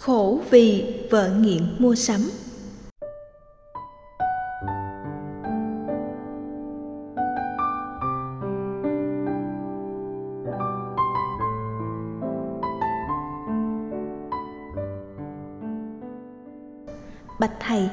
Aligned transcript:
khổ 0.00 0.40
vì 0.50 0.94
vợ 1.10 1.30
nghiện 1.40 1.62
mua 1.78 1.94
sắm. 1.94 2.20
Bạch 17.40 17.50
thầy, 17.60 17.88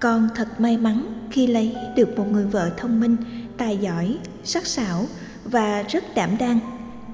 con 0.00 0.28
thật 0.34 0.48
may 0.58 0.76
mắn 0.76 1.28
khi 1.30 1.46
lấy 1.46 1.76
được 1.96 2.18
một 2.18 2.24
người 2.30 2.44
vợ 2.44 2.70
thông 2.76 3.00
minh, 3.00 3.16
tài 3.58 3.76
giỏi, 3.76 4.18
sắc 4.44 4.66
sảo 4.66 5.04
và 5.44 5.82
rất 5.88 6.04
đảm 6.14 6.30
đang. 6.38 6.58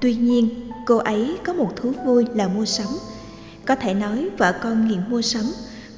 Tuy 0.01 0.15
nhiên, 0.15 0.49
cô 0.85 0.97
ấy 0.97 1.37
có 1.45 1.53
một 1.53 1.75
thú 1.75 1.91
vui 2.05 2.25
là 2.35 2.47
mua 2.47 2.65
sắm 2.65 2.87
có 3.71 3.75
thể 3.75 3.93
nói 3.93 4.29
vợ 4.37 4.53
con 4.63 4.87
nghiện 4.87 4.99
mua 5.09 5.21
sắm. 5.21 5.45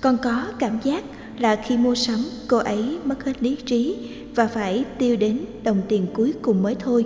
Con 0.02 0.18
có 0.24 0.46
cảm 0.60 0.80
giác 0.84 1.04
là 1.40 1.56
khi 1.56 1.78
mua 1.78 1.96
sắm, 1.96 2.18
cô 2.48 2.58
ấy 2.58 3.00
mất 3.04 3.26
hết 3.26 3.44
lý 3.44 3.56
trí 3.56 4.10
và 4.36 4.48
phải 4.48 4.86
tiêu 4.98 5.16
đến 5.16 5.40
đồng 5.64 5.82
tiền 5.90 6.08
cuối 6.14 6.34
cùng 6.42 6.64
mới 6.64 6.76
thôi. 6.80 7.06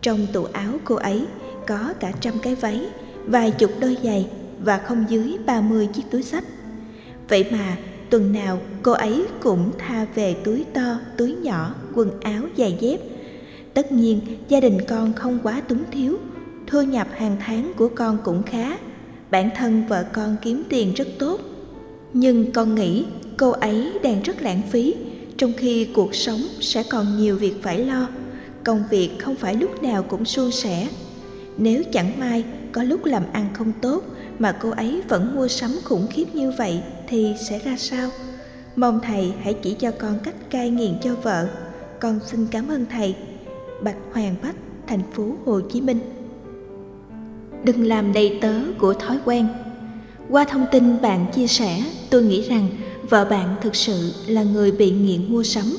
Trong 0.00 0.26
tủ 0.32 0.44
áo 0.44 0.72
cô 0.84 0.94
ấy 0.94 1.26
có 1.66 1.94
cả 2.00 2.12
trăm 2.20 2.34
cái 2.42 2.54
váy, 2.54 2.80
vài 3.26 3.50
chục 3.50 3.70
đôi 3.80 3.96
giày 4.02 4.26
và 4.60 4.78
không 4.78 5.04
dưới 5.08 5.36
ba 5.46 5.60
mươi 5.60 5.88
chiếc 5.94 6.02
túi 6.10 6.22
sách 6.22 6.44
vậy 7.28 7.46
mà 7.50 7.76
tuần 8.10 8.32
nào 8.32 8.58
cô 8.82 8.92
ấy 8.92 9.24
cũng 9.40 9.70
tha 9.78 10.06
về 10.14 10.34
túi 10.44 10.64
to, 10.74 10.98
túi 11.16 11.32
nhỏ, 11.32 11.74
quần 11.94 12.20
áo, 12.20 12.42
giày 12.56 12.76
dép. 12.80 13.00
Tất 13.74 13.92
nhiên 13.92 14.20
gia 14.48 14.60
đình 14.60 14.78
con 14.88 15.12
không 15.12 15.38
quá 15.42 15.60
túng 15.68 15.84
thiếu, 15.90 16.18
thu 16.66 16.82
nhập 16.82 17.08
hàng 17.16 17.36
tháng 17.40 17.72
của 17.76 17.88
con 17.88 18.18
cũng 18.24 18.42
khá 18.42 18.76
bản 19.34 19.50
thân 19.56 19.86
vợ 19.86 20.04
con 20.12 20.36
kiếm 20.42 20.62
tiền 20.68 20.94
rất 20.94 21.08
tốt, 21.18 21.40
nhưng 22.12 22.52
con 22.52 22.74
nghĩ 22.74 23.04
cô 23.36 23.50
ấy 23.50 23.92
đang 24.02 24.22
rất 24.22 24.42
lãng 24.42 24.62
phí, 24.70 24.94
trong 25.36 25.52
khi 25.56 25.88
cuộc 25.94 26.14
sống 26.14 26.40
sẽ 26.60 26.82
còn 26.82 27.18
nhiều 27.18 27.36
việc 27.36 27.54
phải 27.62 27.78
lo, 27.78 28.08
công 28.64 28.84
việc 28.90 29.10
không 29.18 29.34
phải 29.34 29.54
lúc 29.54 29.82
nào 29.82 30.02
cũng 30.02 30.24
suôn 30.24 30.50
sẻ. 30.50 30.88
Nếu 31.56 31.82
chẳng 31.92 32.12
may 32.18 32.44
có 32.72 32.82
lúc 32.82 33.04
làm 33.04 33.22
ăn 33.32 33.46
không 33.54 33.72
tốt 33.82 34.04
mà 34.38 34.52
cô 34.52 34.70
ấy 34.70 35.02
vẫn 35.08 35.34
mua 35.36 35.48
sắm 35.48 35.70
khủng 35.84 36.06
khiếp 36.10 36.34
như 36.34 36.52
vậy 36.58 36.80
thì 37.08 37.34
sẽ 37.48 37.58
ra 37.58 37.76
sao? 37.76 38.10
Mong 38.76 39.00
thầy 39.02 39.32
hãy 39.42 39.54
chỉ 39.62 39.74
cho 39.74 39.90
con 39.90 40.18
cách 40.24 40.50
cai 40.50 40.70
nghiện 40.70 40.94
cho 41.02 41.14
vợ. 41.14 41.48
Con 42.00 42.20
xin 42.26 42.46
cảm 42.50 42.68
ơn 42.68 42.86
thầy. 42.90 43.14
Bạch 43.82 43.96
hoàng 44.12 44.34
bách, 44.42 44.56
thành 44.86 45.02
phố 45.12 45.32
hồ 45.44 45.60
chí 45.60 45.80
minh 45.80 46.00
đừng 47.64 47.86
làm 47.86 48.12
đầy 48.12 48.38
tớ 48.40 48.54
của 48.78 48.94
thói 48.94 49.18
quen. 49.24 49.46
Qua 50.30 50.44
thông 50.44 50.66
tin 50.72 51.02
bạn 51.02 51.26
chia 51.34 51.46
sẻ, 51.46 51.82
tôi 52.10 52.22
nghĩ 52.22 52.48
rằng 52.48 52.68
vợ 53.10 53.24
bạn 53.24 53.56
thực 53.62 53.76
sự 53.76 54.12
là 54.26 54.42
người 54.42 54.72
bị 54.72 54.90
nghiện 54.90 55.32
mua 55.32 55.42
sắm. 55.42 55.76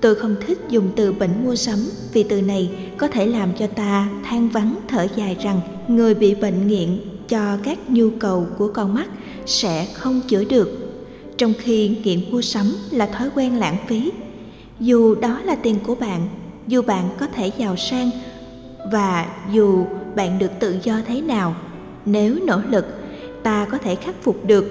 Tôi 0.00 0.14
không 0.14 0.36
thích 0.46 0.58
dùng 0.68 0.90
từ 0.96 1.12
bệnh 1.12 1.44
mua 1.44 1.54
sắm 1.56 1.78
vì 2.12 2.22
từ 2.22 2.42
này 2.42 2.70
có 2.96 3.08
thể 3.08 3.26
làm 3.26 3.48
cho 3.58 3.66
ta 3.66 4.08
than 4.24 4.48
vắng 4.48 4.76
thở 4.88 5.06
dài 5.16 5.36
rằng 5.42 5.60
người 5.88 6.14
bị 6.14 6.34
bệnh 6.34 6.68
nghiện 6.68 7.00
cho 7.28 7.56
các 7.62 7.78
nhu 7.90 8.10
cầu 8.18 8.46
của 8.58 8.68
con 8.68 8.94
mắt 8.94 9.06
sẽ 9.46 9.86
không 9.94 10.20
chữa 10.28 10.44
được. 10.44 10.70
Trong 11.36 11.52
khi 11.58 11.96
nghiện 12.04 12.30
mua 12.30 12.42
sắm 12.42 12.66
là 12.90 13.06
thói 13.06 13.30
quen 13.34 13.58
lãng 13.58 13.76
phí, 13.86 14.10
dù 14.80 15.14
đó 15.14 15.40
là 15.44 15.54
tiền 15.54 15.76
của 15.86 15.94
bạn, 15.94 16.28
dù 16.66 16.82
bạn 16.82 17.08
có 17.20 17.26
thể 17.26 17.50
giàu 17.58 17.76
sang 17.76 18.10
và 18.92 19.26
dù 19.52 19.84
bạn 20.18 20.38
được 20.38 20.50
tự 20.60 20.78
do 20.82 21.00
thế 21.06 21.20
nào. 21.20 21.56
Nếu 22.06 22.38
nỗ 22.46 22.60
lực, 22.68 22.86
ta 23.42 23.66
có 23.70 23.78
thể 23.78 23.94
khắc 23.94 24.14
phục 24.22 24.46
được. 24.46 24.64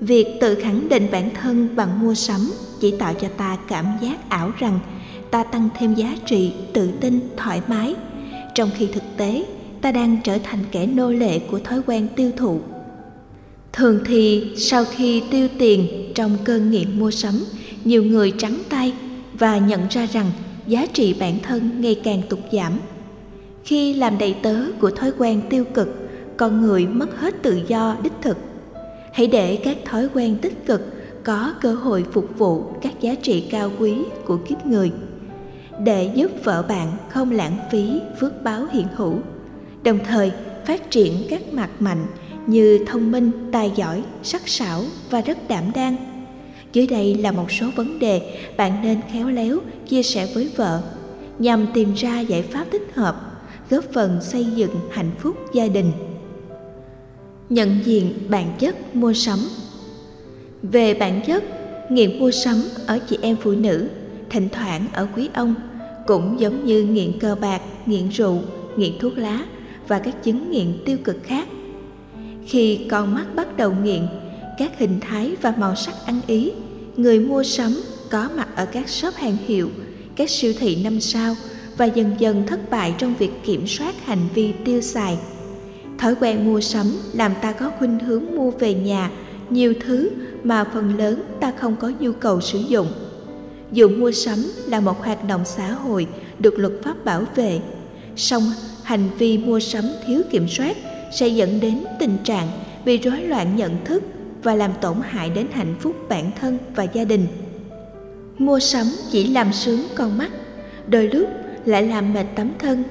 Việc 0.00 0.26
tự 0.40 0.54
khẳng 0.54 0.88
định 0.88 1.08
bản 1.12 1.30
thân 1.42 1.76
bằng 1.76 2.00
mua 2.00 2.14
sắm 2.14 2.40
chỉ 2.80 2.90
tạo 2.98 3.14
cho 3.14 3.28
ta 3.36 3.56
cảm 3.68 3.86
giác 4.02 4.28
ảo 4.28 4.50
rằng 4.58 4.78
ta 5.30 5.44
tăng 5.44 5.68
thêm 5.78 5.94
giá 5.94 6.16
trị, 6.26 6.52
tự 6.72 6.90
tin, 7.00 7.20
thoải 7.36 7.62
mái. 7.66 7.94
Trong 8.54 8.70
khi 8.76 8.86
thực 8.86 9.02
tế, 9.16 9.44
ta 9.80 9.92
đang 9.92 10.16
trở 10.24 10.38
thành 10.44 10.58
kẻ 10.70 10.86
nô 10.86 11.10
lệ 11.10 11.38
của 11.38 11.58
thói 11.58 11.80
quen 11.86 12.08
tiêu 12.16 12.30
thụ. 12.36 12.60
Thường 13.72 14.00
thì, 14.06 14.52
sau 14.56 14.84
khi 14.84 15.22
tiêu 15.30 15.48
tiền 15.58 16.12
trong 16.14 16.38
cơn 16.44 16.70
nghiện 16.70 16.98
mua 16.98 17.10
sắm, 17.10 17.44
nhiều 17.84 18.04
người 18.04 18.32
trắng 18.38 18.58
tay 18.68 18.92
và 19.32 19.58
nhận 19.58 19.80
ra 19.90 20.06
rằng 20.06 20.30
giá 20.66 20.86
trị 20.86 21.14
bản 21.20 21.38
thân 21.42 21.80
ngày 21.80 22.00
càng 22.04 22.22
tụt 22.28 22.40
giảm 22.52 22.72
khi 23.64 23.94
làm 23.94 24.18
đầy 24.18 24.36
tớ 24.42 24.56
của 24.80 24.90
thói 24.90 25.12
quen 25.18 25.42
tiêu 25.50 25.64
cực, 25.74 25.88
con 26.36 26.62
người 26.62 26.86
mất 26.86 27.18
hết 27.18 27.42
tự 27.42 27.60
do, 27.68 27.96
đích 28.02 28.12
thực. 28.22 28.36
Hãy 29.12 29.26
để 29.26 29.58
các 29.64 29.76
thói 29.84 30.08
quen 30.14 30.36
tích 30.42 30.66
cực 30.66 30.82
có 31.24 31.54
cơ 31.60 31.74
hội 31.74 32.04
phục 32.12 32.38
vụ 32.38 32.62
các 32.82 33.00
giá 33.00 33.14
trị 33.14 33.48
cao 33.50 33.70
quý 33.78 33.94
của 34.24 34.36
kiếp 34.36 34.66
người. 34.66 34.92
Để 35.84 36.10
giúp 36.14 36.30
vợ 36.44 36.62
bạn 36.62 36.92
không 37.08 37.30
lãng 37.30 37.56
phí 37.72 38.00
phước 38.20 38.42
báo 38.42 38.66
hiện 38.72 38.86
hữu, 38.96 39.18
đồng 39.82 39.98
thời 40.06 40.32
phát 40.66 40.90
triển 40.90 41.12
các 41.30 41.52
mặt 41.52 41.70
mạnh 41.78 42.06
như 42.46 42.84
thông 42.86 43.12
minh, 43.12 43.30
tài 43.52 43.72
giỏi, 43.76 44.02
sắc 44.22 44.48
sảo 44.48 44.82
và 45.10 45.20
rất 45.20 45.48
đảm 45.48 45.64
đang. 45.74 45.96
Dưới 46.72 46.86
đây 46.86 47.14
là 47.14 47.32
một 47.32 47.52
số 47.52 47.66
vấn 47.76 47.98
đề 47.98 48.38
bạn 48.56 48.72
nên 48.82 49.00
khéo 49.12 49.28
léo 49.28 49.58
chia 49.88 50.02
sẻ 50.02 50.28
với 50.34 50.50
vợ 50.56 50.82
nhằm 51.38 51.66
tìm 51.74 51.94
ra 51.94 52.20
giải 52.20 52.42
pháp 52.42 52.64
thích 52.72 52.88
hợp 52.94 53.31
góp 53.70 53.84
phần 53.92 54.18
xây 54.22 54.44
dựng 54.44 54.76
hạnh 54.90 55.10
phúc 55.18 55.36
gia 55.52 55.68
đình. 55.68 55.92
Nhận 57.48 57.78
diện 57.84 58.14
bản 58.28 58.54
chất 58.58 58.96
mua 58.96 59.12
sắm. 59.12 59.38
Về 60.62 60.94
bản 60.94 61.20
chất, 61.26 61.44
nghiện 61.90 62.18
mua 62.18 62.30
sắm 62.30 62.56
ở 62.86 62.98
chị 63.08 63.18
em 63.22 63.36
phụ 63.40 63.52
nữ, 63.52 63.88
thỉnh 64.30 64.48
thoảng 64.52 64.86
ở 64.92 65.06
quý 65.16 65.28
ông, 65.34 65.54
cũng 66.06 66.40
giống 66.40 66.64
như 66.64 66.82
nghiện 66.82 67.18
cờ 67.18 67.34
bạc, 67.34 67.60
nghiện 67.86 68.08
rượu, 68.08 68.38
nghiện 68.76 68.98
thuốc 68.98 69.18
lá 69.18 69.44
và 69.88 69.98
các 69.98 70.22
chứng 70.24 70.50
nghiện 70.50 70.82
tiêu 70.84 70.96
cực 71.04 71.16
khác. 71.22 71.48
Khi 72.46 72.86
con 72.90 73.14
mắt 73.14 73.26
bắt 73.34 73.56
đầu 73.56 73.74
nghiện, 73.82 74.06
các 74.58 74.78
hình 74.78 75.00
thái 75.00 75.36
và 75.42 75.54
màu 75.58 75.74
sắc 75.74 75.94
ăn 76.06 76.20
ý, 76.26 76.52
người 76.96 77.20
mua 77.20 77.42
sắm 77.42 77.82
có 78.10 78.28
mặt 78.36 78.48
ở 78.56 78.66
các 78.66 78.88
shop 78.88 79.14
hàng 79.14 79.36
hiệu, 79.46 79.70
các 80.16 80.30
siêu 80.30 80.52
thị 80.58 80.78
năm 80.84 81.00
sao 81.00 81.34
và 81.76 81.84
dần 81.84 82.14
dần 82.18 82.46
thất 82.46 82.70
bại 82.70 82.94
trong 82.98 83.14
việc 83.18 83.30
kiểm 83.44 83.66
soát 83.66 83.94
hành 84.04 84.28
vi 84.34 84.52
tiêu 84.64 84.80
xài. 84.80 85.18
Thói 85.98 86.14
quen 86.20 86.46
mua 86.46 86.60
sắm 86.60 86.86
làm 87.12 87.32
ta 87.42 87.52
có 87.52 87.70
khuynh 87.78 87.98
hướng 87.98 88.24
mua 88.36 88.50
về 88.50 88.74
nhà, 88.74 89.10
nhiều 89.50 89.74
thứ 89.86 90.10
mà 90.42 90.64
phần 90.74 90.98
lớn 90.98 91.22
ta 91.40 91.52
không 91.58 91.76
có 91.76 91.92
nhu 92.00 92.12
cầu 92.12 92.40
sử 92.40 92.58
dụng. 92.58 92.86
Dù 93.72 93.88
mua 93.88 94.12
sắm 94.12 94.38
là 94.66 94.80
một 94.80 94.98
hoạt 94.98 95.28
động 95.28 95.40
xã 95.44 95.72
hội 95.72 96.06
được 96.38 96.58
luật 96.58 96.72
pháp 96.82 97.04
bảo 97.04 97.22
vệ, 97.34 97.60
song 98.16 98.42
hành 98.82 99.08
vi 99.18 99.38
mua 99.38 99.60
sắm 99.60 99.84
thiếu 100.06 100.22
kiểm 100.30 100.48
soát 100.48 100.76
sẽ 101.12 101.28
dẫn 101.28 101.60
đến 101.60 101.84
tình 102.00 102.16
trạng 102.24 102.48
bị 102.84 102.98
rối 102.98 103.20
loạn 103.20 103.56
nhận 103.56 103.84
thức 103.84 104.02
và 104.42 104.54
làm 104.54 104.70
tổn 104.80 104.96
hại 105.02 105.30
đến 105.30 105.46
hạnh 105.52 105.74
phúc 105.80 105.96
bản 106.08 106.30
thân 106.40 106.58
và 106.76 106.84
gia 106.84 107.04
đình. 107.04 107.26
Mua 108.38 108.58
sắm 108.58 108.86
chỉ 109.10 109.26
làm 109.26 109.52
sướng 109.52 109.80
con 109.94 110.18
mắt, 110.18 110.30
đôi 110.86 111.08
lúc 111.08 111.28
lại 111.64 111.82
làm 111.82 112.14
mệt 112.14 112.26
tấm 112.36 112.50
thân. 112.58 112.84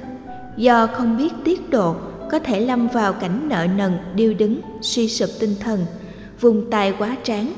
Do 0.57 0.87
không 0.87 1.17
biết 1.17 1.29
tiết 1.43 1.69
độ, 1.69 1.95
có 2.31 2.39
thể 2.39 2.59
lâm 2.59 2.87
vào 2.87 3.13
cảnh 3.13 3.49
nợ 3.49 3.67
nần, 3.77 3.97
điêu 4.15 4.33
đứng, 4.33 4.61
suy 4.81 5.07
sụp 5.07 5.29
tinh 5.39 5.55
thần, 5.59 5.85
vùng 6.41 6.71
tài 6.71 6.93
quá 6.99 7.17
tráng 7.23 7.53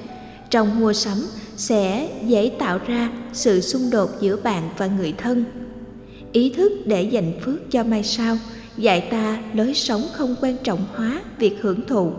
trong 0.50 0.80
mua 0.80 0.94
sắm 0.94 1.18
sẽ 1.58 2.10
dễ 2.26 2.52
tạo 2.60 2.80
ra 2.88 3.10
sự 3.34 3.62
xung 3.62 3.90
đột 3.90 4.10
giữa 4.22 4.38
bạn 4.44 4.70
và 4.78 4.88
người 4.88 5.14
thân. 5.18 5.46
Ý 6.32 6.50
thức 6.50 6.72
để 6.86 7.04
dành 7.04 7.32
phước 7.46 7.72
cho 7.72 7.84
mai 7.84 8.04
sau, 8.04 8.38
dạy 8.78 9.08
ta 9.12 9.38
lối 9.54 9.74
sống 9.74 10.02
không 10.14 10.36
quan 10.42 10.58
trọng 10.64 10.86
hóa 10.96 11.22
việc 11.38 11.58
hưởng 11.62 11.88
thụ, 11.88 12.12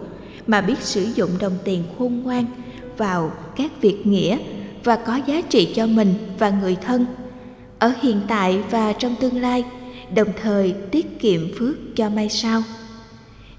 mà 0.47 0.61
biết 0.61 0.79
sử 0.81 1.07
dụng 1.15 1.31
đồng 1.41 1.57
tiền 1.65 1.83
khôn 1.99 2.23
ngoan 2.23 2.45
vào 2.97 3.33
các 3.57 3.71
việc 3.81 4.07
nghĩa 4.07 4.39
và 4.85 4.97
có 4.97 5.21
giá 5.27 5.41
trị 5.41 5.73
cho 5.77 5.87
mình 5.87 6.15
và 6.39 6.51
người 6.51 6.77
thân 6.77 7.07
ở 7.85 7.93
hiện 8.03 8.21
tại 8.29 8.63
và 8.71 8.93
trong 8.93 9.15
tương 9.21 9.41
lai, 9.41 9.65
đồng 10.15 10.29
thời 10.43 10.75
tiết 10.91 11.21
kiệm 11.21 11.41
phước 11.59 11.77
cho 11.97 12.11
mai 12.11 12.29
sau. 12.29 12.63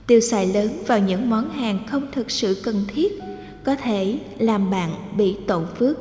Tiêu 0.08 0.20
xài 0.20 0.48
lớn 0.48 0.68
vào 0.88 1.00
những 1.00 1.30
món 1.30 1.50
hàng 1.50 1.80
không 1.88 2.08
thực 2.12 2.32
sự 2.32 2.62
cần 2.64 2.76
thiết, 2.88 3.20
có 3.64 3.76
thể 3.76 4.18
làm 4.40 4.72
bạn 4.72 4.90
bị 5.18 5.36
tổn 5.48 5.64
phước. 5.80 5.98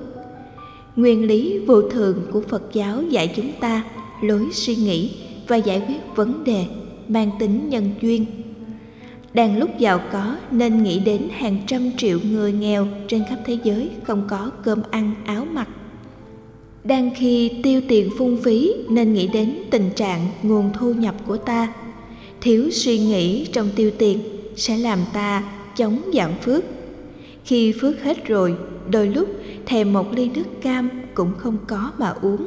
Nguyên 0.97 1.27
lý 1.27 1.59
vô 1.59 1.83
thường 1.83 2.27
của 2.33 2.43
phật 2.49 2.63
giáo 2.73 3.03
dạy 3.03 3.33
chúng 3.37 3.53
ta 3.61 3.85
lối 4.23 4.49
suy 4.53 4.77
nghĩ 4.77 5.11
và 5.49 5.57
giải 5.57 5.83
quyết 5.89 6.17
vấn 6.17 6.45
đề 6.45 6.67
mang 7.09 7.31
tính 7.39 7.69
nhân 7.69 7.91
duyên. 8.01 8.27
Đang 9.35 9.59
lúc 9.59 9.79
giàu 9.79 10.01
có 10.13 10.37
nên 10.51 10.83
nghĩ 10.83 10.99
đến 10.99 11.29
hàng 11.37 11.59
trăm 11.67 11.91
triệu 11.97 12.19
người 12.31 12.53
nghèo 12.53 12.87
trên 13.09 13.25
khắp 13.29 13.39
thế 13.47 13.59
giới 13.65 13.91
không 14.05 14.27
có 14.29 14.51
cơm 14.63 14.83
ăn 14.91 15.15
áo 15.27 15.47
mặc 15.53 15.69
đang 16.85 17.11
khi 17.17 17.53
tiêu 17.63 17.81
tiền 17.89 18.11
phung 18.19 18.37
phí 18.43 18.75
nên 18.89 19.13
nghĩ 19.13 19.27
đến 19.27 19.55
tình 19.71 19.91
trạng 19.97 20.27
nguồn 20.43 20.71
thu 20.79 20.95
nhập 20.95 21.15
của 21.27 21.37
ta. 21.37 21.73
Thiếu 22.41 22.71
suy 22.71 22.99
nghĩ 22.99 23.47
trong 23.53 23.71
tiêu 23.77 23.91
tiền 23.99 24.19
sẽ 24.57 24.77
làm 24.77 24.99
ta 25.13 25.45
chống 25.77 26.01
giảm 26.15 26.31
phước. 26.43 26.65
Khi 27.45 27.75
phước 27.81 28.03
hết 28.03 28.27
rồi, 28.27 28.57
đôi 28.91 29.09
lúc 29.09 29.29
thèm 29.67 29.93
một 29.93 30.13
ly 30.13 30.31
nước 30.35 30.63
cam 30.63 30.91
cũng 31.15 31.33
không 31.39 31.57
có 31.67 31.93
mà 31.99 32.15
uống. 32.23 32.47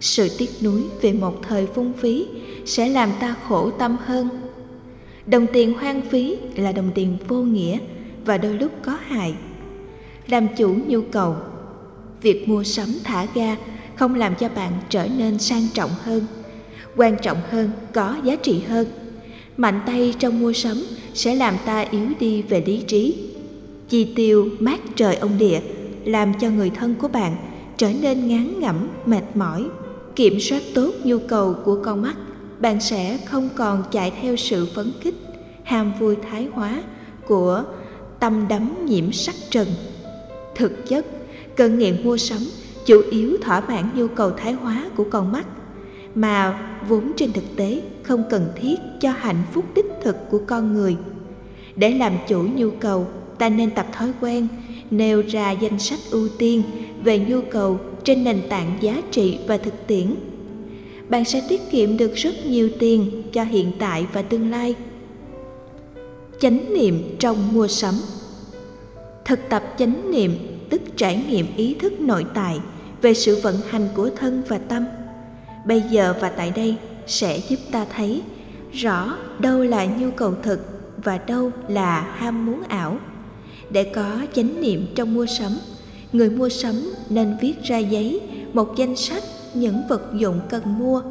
Sự 0.00 0.28
tiếc 0.38 0.50
nuối 0.62 0.82
về 1.00 1.12
một 1.12 1.42
thời 1.42 1.66
phung 1.66 1.92
phí 1.92 2.26
sẽ 2.64 2.88
làm 2.88 3.10
ta 3.20 3.34
khổ 3.48 3.70
tâm 3.70 3.96
hơn. 4.04 4.28
Đồng 5.26 5.46
tiền 5.52 5.74
hoang 5.74 6.02
phí 6.02 6.36
là 6.56 6.72
đồng 6.72 6.90
tiền 6.94 7.16
vô 7.28 7.42
nghĩa 7.42 7.78
và 8.24 8.38
đôi 8.38 8.54
lúc 8.54 8.72
có 8.82 8.98
hại. 9.06 9.34
Làm 10.26 10.46
chủ 10.56 10.74
nhu 10.86 11.00
cầu 11.02 11.36
việc 12.22 12.48
mua 12.48 12.64
sắm 12.64 12.88
thả 13.04 13.26
ga 13.34 13.56
không 13.96 14.14
làm 14.14 14.34
cho 14.34 14.48
bạn 14.48 14.72
trở 14.88 15.08
nên 15.18 15.38
sang 15.38 15.66
trọng 15.74 15.90
hơn. 16.02 16.26
Quan 16.96 17.16
trọng 17.22 17.38
hơn, 17.50 17.70
có 17.92 18.16
giá 18.24 18.36
trị 18.36 18.60
hơn. 18.68 18.86
Mạnh 19.56 19.80
tay 19.86 20.14
trong 20.18 20.40
mua 20.40 20.52
sắm 20.52 20.82
sẽ 21.14 21.34
làm 21.34 21.56
ta 21.66 21.80
yếu 21.80 22.06
đi 22.20 22.42
về 22.42 22.62
lý 22.66 22.82
trí. 22.86 23.30
Chi 23.88 24.12
tiêu 24.16 24.48
mát 24.58 24.80
trời 24.96 25.16
ông 25.16 25.38
địa 25.38 25.60
làm 26.04 26.32
cho 26.40 26.50
người 26.50 26.70
thân 26.70 26.94
của 26.94 27.08
bạn 27.08 27.36
trở 27.76 27.92
nên 28.02 28.28
ngán 28.28 28.60
ngẩm, 28.60 28.88
mệt 29.06 29.22
mỏi. 29.34 29.64
Kiểm 30.16 30.40
soát 30.40 30.62
tốt 30.74 30.94
nhu 31.04 31.18
cầu 31.18 31.54
của 31.64 31.82
con 31.84 32.02
mắt, 32.02 32.16
bạn 32.60 32.80
sẽ 32.80 33.18
không 33.24 33.48
còn 33.54 33.84
chạy 33.90 34.12
theo 34.22 34.36
sự 34.36 34.68
phấn 34.74 34.92
khích, 35.00 35.14
ham 35.64 35.92
vui 35.98 36.16
thái 36.30 36.48
hóa 36.52 36.82
của 37.26 37.64
tâm 38.20 38.46
đắm 38.48 38.86
nhiễm 38.86 39.12
sắc 39.12 39.34
trần. 39.50 39.68
Thực 40.54 40.88
chất 40.88 41.06
cơn 41.58 41.78
nghiện 41.78 42.04
mua 42.04 42.16
sắm 42.16 42.38
chủ 42.86 43.02
yếu 43.10 43.36
thỏa 43.42 43.60
mãn 43.60 43.90
nhu 43.94 44.08
cầu 44.08 44.30
thái 44.30 44.52
hóa 44.52 44.90
của 44.96 45.04
con 45.10 45.32
mắt, 45.32 45.46
mà 46.14 46.60
vốn 46.88 47.12
trên 47.16 47.32
thực 47.32 47.56
tế 47.56 47.82
không 48.02 48.24
cần 48.30 48.48
thiết 48.56 48.74
cho 49.00 49.10
hạnh 49.10 49.42
phúc 49.52 49.64
đích 49.74 49.86
thực 50.02 50.16
của 50.30 50.40
con 50.46 50.74
người. 50.74 50.96
Để 51.76 51.90
làm 51.90 52.12
chủ 52.28 52.42
nhu 52.42 52.70
cầu, 52.70 53.06
ta 53.38 53.48
nên 53.48 53.70
tập 53.70 53.86
thói 53.92 54.12
quen 54.20 54.48
nêu 54.90 55.22
ra 55.28 55.50
danh 55.50 55.78
sách 55.78 55.98
ưu 56.10 56.28
tiên 56.38 56.62
về 57.02 57.18
nhu 57.18 57.40
cầu 57.50 57.80
trên 58.04 58.24
nền 58.24 58.40
tảng 58.48 58.78
giá 58.80 59.02
trị 59.10 59.38
và 59.46 59.56
thực 59.56 59.86
tiễn. 59.86 60.14
Bạn 61.08 61.24
sẽ 61.24 61.42
tiết 61.48 61.60
kiệm 61.70 61.96
được 61.96 62.14
rất 62.14 62.46
nhiều 62.46 62.68
tiền 62.78 63.22
cho 63.32 63.44
hiện 63.44 63.72
tại 63.78 64.06
và 64.12 64.22
tương 64.22 64.50
lai. 64.50 64.74
Chánh 66.40 66.74
niệm 66.74 67.16
trong 67.18 67.52
mua 67.52 67.68
sắm. 67.68 67.94
Thực 69.24 69.40
tập 69.48 69.74
chánh 69.78 70.10
niệm 70.10 70.57
tức 70.70 70.82
trải 70.96 71.24
nghiệm 71.28 71.46
ý 71.56 71.74
thức 71.74 72.00
nội 72.00 72.26
tại 72.34 72.60
về 73.02 73.14
sự 73.14 73.40
vận 73.42 73.56
hành 73.70 73.88
của 73.94 74.10
thân 74.16 74.42
và 74.48 74.58
tâm. 74.58 74.84
Bây 75.66 75.82
giờ 75.90 76.14
và 76.20 76.28
tại 76.28 76.52
đây 76.56 76.76
sẽ 77.06 77.40
giúp 77.48 77.56
ta 77.70 77.86
thấy 77.96 78.22
rõ 78.72 79.16
đâu 79.38 79.62
là 79.62 79.84
nhu 79.84 80.10
cầu 80.10 80.34
thực 80.42 80.60
và 81.04 81.18
đâu 81.18 81.50
là 81.68 82.00
ham 82.00 82.46
muốn 82.46 82.62
ảo. 82.68 82.98
Để 83.70 83.84
có 83.84 84.26
chánh 84.34 84.60
niệm 84.60 84.86
trong 84.94 85.14
mua 85.14 85.26
sắm, 85.26 85.52
người 86.12 86.30
mua 86.30 86.48
sắm 86.48 86.74
nên 87.10 87.36
viết 87.40 87.54
ra 87.64 87.78
giấy, 87.78 88.20
một 88.52 88.76
danh 88.76 88.96
sách 88.96 89.22
những 89.54 89.82
vật 89.88 90.02
dụng 90.14 90.40
cần 90.48 90.78
mua, 90.78 91.02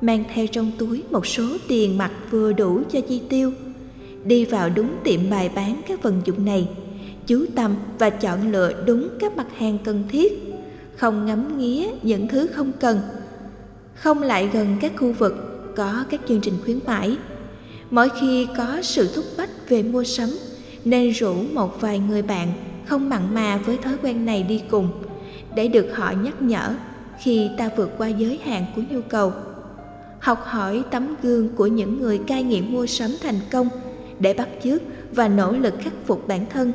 mang 0.00 0.24
theo 0.34 0.46
trong 0.46 0.72
túi 0.78 1.02
một 1.10 1.26
số 1.26 1.44
tiền 1.68 1.98
mặt 1.98 2.10
vừa 2.30 2.52
đủ 2.52 2.82
cho 2.92 3.00
chi 3.00 3.22
tiêu. 3.28 3.52
Đi 4.24 4.44
vào 4.44 4.68
đúng 4.68 4.90
tiệm 5.04 5.30
bày 5.30 5.48
bán 5.48 5.80
các 5.88 6.02
vật 6.02 6.14
dụng 6.24 6.44
này 6.44 6.68
chú 7.26 7.46
tâm 7.54 7.74
và 7.98 8.10
chọn 8.10 8.52
lựa 8.52 8.72
đúng 8.86 9.08
các 9.20 9.36
mặt 9.36 9.46
hàng 9.56 9.78
cần 9.84 10.04
thiết. 10.08 10.32
Không 10.96 11.26
ngắm 11.26 11.58
nghía 11.58 11.86
những 12.02 12.28
thứ 12.28 12.46
không 12.46 12.72
cần. 12.80 13.00
Không 13.94 14.22
lại 14.22 14.48
gần 14.52 14.76
các 14.80 14.92
khu 14.96 15.12
vực 15.12 15.34
có 15.76 16.04
các 16.10 16.20
chương 16.28 16.40
trình 16.40 16.54
khuyến 16.64 16.78
mãi. 16.86 17.16
Mỗi 17.90 18.08
khi 18.20 18.46
có 18.56 18.82
sự 18.82 19.08
thúc 19.14 19.24
bách 19.38 19.68
về 19.68 19.82
mua 19.82 20.04
sắm, 20.04 20.28
nên 20.84 21.10
rủ 21.10 21.34
một 21.34 21.80
vài 21.80 21.98
người 21.98 22.22
bạn 22.22 22.48
không 22.86 23.08
mặn 23.08 23.34
mà 23.34 23.56
với 23.56 23.76
thói 23.76 23.94
quen 24.02 24.24
này 24.26 24.42
đi 24.42 24.62
cùng, 24.70 24.88
để 25.56 25.68
được 25.68 25.96
họ 25.96 26.12
nhắc 26.22 26.42
nhở 26.42 26.74
khi 27.22 27.50
ta 27.58 27.70
vượt 27.76 27.90
qua 27.98 28.08
giới 28.08 28.40
hạn 28.44 28.64
của 28.76 28.82
nhu 28.90 29.00
cầu. 29.08 29.32
Học 30.20 30.44
hỏi 30.44 30.84
tấm 30.90 31.14
gương 31.22 31.48
của 31.48 31.66
những 31.66 32.00
người 32.00 32.18
cai 32.18 32.42
nghiện 32.42 32.72
mua 32.72 32.86
sắm 32.86 33.10
thành 33.22 33.40
công, 33.50 33.68
để 34.18 34.34
bắt 34.34 34.48
chước 34.64 34.82
và 35.12 35.28
nỗ 35.28 35.52
lực 35.52 35.74
khắc 35.80 35.92
phục 36.06 36.28
bản 36.28 36.46
thân 36.50 36.72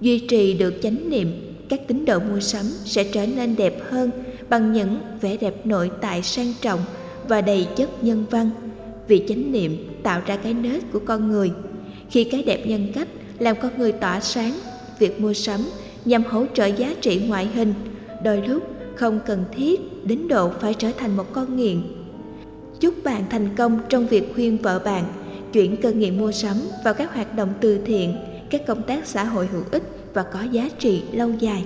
duy 0.00 0.18
trì 0.18 0.54
được 0.54 0.74
chánh 0.82 1.10
niệm, 1.10 1.28
các 1.68 1.80
tín 1.88 2.04
đồ 2.04 2.18
mua 2.18 2.40
sắm 2.40 2.64
sẽ 2.84 3.04
trở 3.04 3.26
nên 3.26 3.56
đẹp 3.56 3.90
hơn 3.90 4.10
bằng 4.48 4.72
những 4.72 4.98
vẻ 5.20 5.36
đẹp 5.36 5.66
nội 5.66 5.90
tại 6.00 6.22
sang 6.22 6.52
trọng 6.60 6.80
và 7.28 7.40
đầy 7.40 7.66
chất 7.76 8.04
nhân 8.04 8.24
văn. 8.30 8.50
Vì 9.08 9.22
chánh 9.28 9.52
niệm 9.52 9.76
tạo 10.02 10.22
ra 10.26 10.36
cái 10.36 10.54
nết 10.54 10.82
của 10.92 11.00
con 11.04 11.28
người. 11.28 11.50
Khi 12.10 12.24
cái 12.24 12.42
đẹp 12.42 12.66
nhân 12.66 12.92
cách 12.94 13.08
làm 13.38 13.56
con 13.62 13.78
người 13.78 13.92
tỏa 13.92 14.20
sáng, 14.20 14.52
việc 14.98 15.20
mua 15.20 15.32
sắm 15.32 15.60
nhằm 16.04 16.24
hỗ 16.24 16.46
trợ 16.54 16.66
giá 16.66 16.94
trị 17.00 17.20
ngoại 17.26 17.46
hình, 17.46 17.74
đôi 18.24 18.46
lúc 18.46 18.62
không 18.94 19.20
cần 19.26 19.44
thiết 19.56 19.80
đến 20.04 20.28
độ 20.28 20.50
phải 20.60 20.74
trở 20.74 20.90
thành 20.98 21.16
một 21.16 21.32
con 21.32 21.56
nghiện. 21.56 21.82
Chúc 22.80 22.94
bạn 23.04 23.22
thành 23.30 23.48
công 23.56 23.78
trong 23.88 24.06
việc 24.06 24.34
khuyên 24.34 24.58
vợ 24.58 24.78
bạn 24.78 25.04
chuyển 25.52 25.76
cơn 25.76 25.98
nghiện 25.98 26.18
mua 26.18 26.32
sắm 26.32 26.56
vào 26.84 26.94
các 26.94 27.14
hoạt 27.14 27.36
động 27.36 27.48
từ 27.60 27.78
thiện 27.86 28.16
các 28.50 28.66
công 28.66 28.82
tác 28.82 29.06
xã 29.06 29.24
hội 29.24 29.46
hữu 29.46 29.62
ích 29.70 29.82
và 30.14 30.22
có 30.22 30.42
giá 30.42 30.68
trị 30.78 31.04
lâu 31.12 31.30
dài. 31.30 31.64